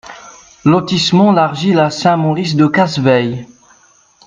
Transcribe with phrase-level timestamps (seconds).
[0.65, 3.45] Lotissement l'Argile à Saint-Maurice-de-Cazevieille